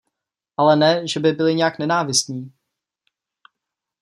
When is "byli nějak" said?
1.31-1.79